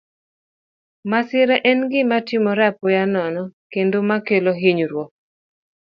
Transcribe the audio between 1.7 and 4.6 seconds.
gima timore apoya nono kendo ma kelo